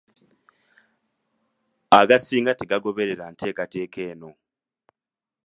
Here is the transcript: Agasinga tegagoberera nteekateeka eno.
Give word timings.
Agasinga 1.99 2.51
tegagoberera 2.61 3.25
nteekateeka 3.33 3.99
eno. 4.11 4.29